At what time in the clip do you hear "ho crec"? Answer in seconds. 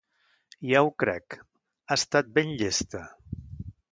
0.85-1.35